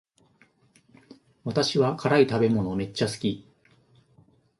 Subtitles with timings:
[1.43, 3.47] 私は辛い食べ物めっちゃ好き